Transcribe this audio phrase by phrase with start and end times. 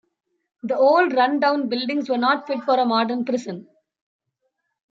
[0.63, 3.67] The old run-down buildings were not fit for a modern prison.